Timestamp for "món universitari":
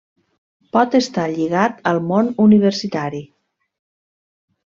2.11-3.21